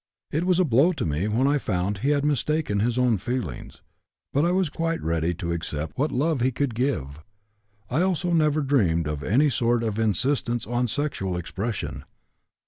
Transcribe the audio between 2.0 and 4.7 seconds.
had mistaken his own feelings, but I was